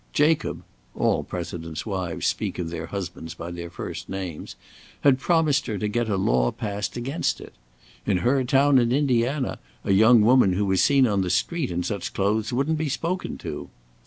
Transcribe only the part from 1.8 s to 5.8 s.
wives speak of their husbands by their first names) had promised her